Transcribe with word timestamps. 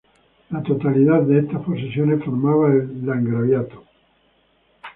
La 0.49 0.63
totalidad 0.63 1.21
de 1.27 1.41
estas 1.41 1.61
posesiones 1.63 2.23
formaba 2.25 2.73
el 2.73 3.05
Landgraviato. 3.05 3.83